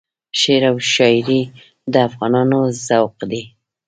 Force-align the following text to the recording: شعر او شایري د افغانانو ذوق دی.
شعر 0.39 0.63
او 0.71 0.75
شایري 0.93 1.41
د 1.91 1.93
افغانانو 2.07 2.59
ذوق 2.87 3.15
دی. 3.31 3.43